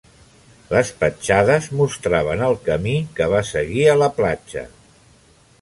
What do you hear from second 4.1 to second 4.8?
platja.